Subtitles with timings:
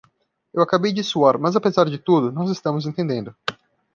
[0.51, 3.35] Eu acabei de suar, mas apesar de tudo, nós estamos entendendo.